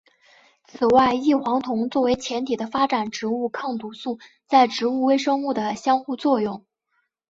[0.65, 6.65] 此外异黄酮作为前体的发展植物抗毒素在植物微生物的相互作用。